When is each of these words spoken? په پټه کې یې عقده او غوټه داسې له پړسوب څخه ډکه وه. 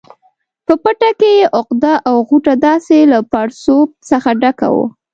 په 0.65 0.73
پټه 0.83 1.09
کې 1.19 1.31
یې 1.39 1.49
عقده 1.57 1.93
او 2.09 2.15
غوټه 2.27 2.53
داسې 2.67 2.97
له 3.11 3.19
پړسوب 3.31 3.87
څخه 4.09 4.29
ډکه 4.41 4.67
وه. 4.75 4.85